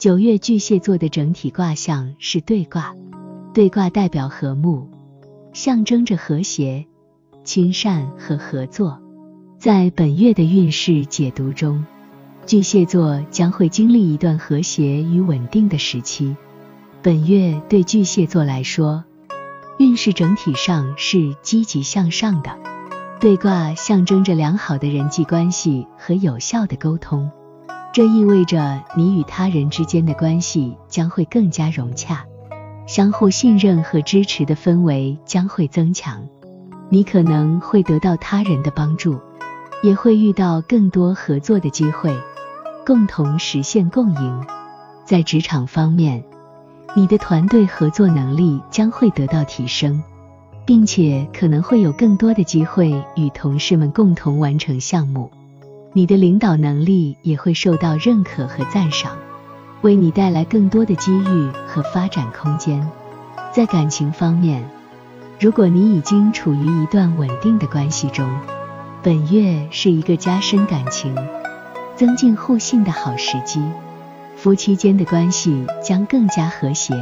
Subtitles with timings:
[0.00, 2.94] 九月巨蟹座的整体卦象是对卦，
[3.52, 4.88] 对卦代表和睦，
[5.52, 6.86] 象征着和谐、
[7.44, 8.98] 亲善和合作。
[9.58, 11.84] 在本月的运势解读中，
[12.46, 16.34] 巨蟹座将会经历一段和谐与稳定的时期。
[17.02, 19.04] 本月对巨蟹座来说，
[19.76, 22.58] 运势整体上是积极向上的。
[23.20, 27.30] 对卦象征着良好的人际关系和有效的沟通。
[27.92, 32.24] 这意味着你与他人之间的关系将会更加融洽，
[32.86, 36.24] 相互信任和支持的氛围将会增强。
[36.88, 39.18] 你可能会得到他人的帮助，
[39.82, 42.16] 也会遇到更多合作的机会，
[42.86, 44.46] 共同实现共赢。
[45.04, 46.22] 在职场方面，
[46.94, 50.00] 你的团队合作能力将会得到提升，
[50.64, 55.28] 并且可能会有更多的机会与同事们共同完成项目。
[55.92, 59.16] 你的领导能力也会受到认可和赞赏，
[59.80, 62.88] 为你带来更多的机遇和发展空间。
[63.52, 64.62] 在感情方面，
[65.40, 68.24] 如果你已经处于一段稳定的关系中，
[69.02, 71.12] 本月是一个加深感情、
[71.96, 73.60] 增进互信的好时机，
[74.36, 76.94] 夫妻间的关系将更加和谐。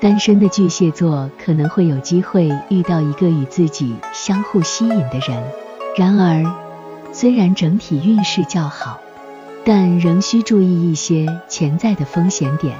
[0.00, 5.44] 单身的巨蟹座可能会有机会遇到一个与自己相互吸引的人，
[5.98, 6.63] 然而。
[7.24, 9.00] 虽然整体运势较好，
[9.64, 12.76] 但仍需注意一些潜在的风险点。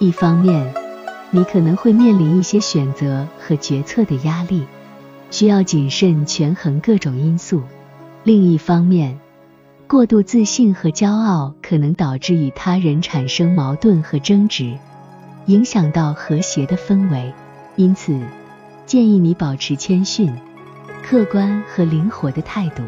[0.00, 0.74] 一方面，
[1.30, 4.64] 你可能会面临一些选择和决策的压力，
[5.30, 7.60] 需要谨慎权衡各种因素；
[8.24, 9.20] 另一方面，
[9.86, 14.76] 过度自信和骄傲可能导致与他人产生矛盾和争执，
[15.46, 17.32] 影响到和谐的氛围。
[17.76, 18.20] 因此，
[18.86, 20.32] 建议你保持谦逊、
[21.04, 22.82] 客观和灵活的态度。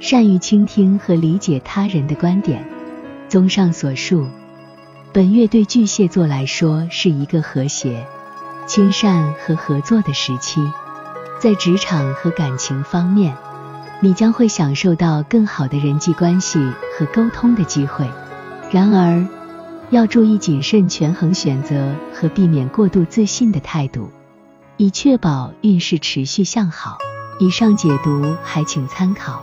[0.00, 2.66] 善于倾听和理解他人的观点。
[3.28, 4.26] 综上所述，
[5.12, 8.06] 本月对巨蟹座来说是一个和谐、
[8.66, 10.60] 亲善和合作的时期。
[11.38, 13.36] 在职场和感情方面，
[14.00, 16.58] 你将会享受到更好的人际关系
[16.98, 18.08] 和沟通的机会。
[18.70, 19.26] 然而，
[19.90, 24.10] 要注意谨慎权衡选择和避免过度自信的态度，
[24.78, 26.96] 以确保运势持续向好。
[27.38, 29.42] 以上解读还请参考。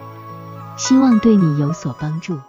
[0.78, 2.40] 希望对你有所帮助。